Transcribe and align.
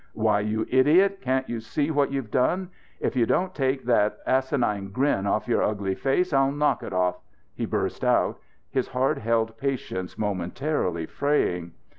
Why, 0.13 0.39
you 0.39 0.65
idiot, 0.71 1.21
can't 1.21 1.47
you 1.47 1.59
see 1.59 1.91
what 1.91 2.11
you've 2.11 2.31
done? 2.31 2.71
If 2.99 3.15
you 3.15 3.27
don't 3.27 3.53
take 3.53 3.83
that 3.83 4.17
asinine 4.25 4.89
grin 4.89 5.27
off 5.27 5.47
your 5.47 5.61
ugly 5.61 5.93
face, 5.93 6.33
I'll 6.33 6.51
knock 6.51 6.81
it 6.81 6.91
off!" 6.91 7.17
he 7.53 7.67
burst 7.67 8.03
out, 8.03 8.39
his 8.71 8.87
hard 8.87 9.19
held 9.19 9.59
patience 9.59 10.17
momentarily 10.17 11.05
fraying. 11.05 11.73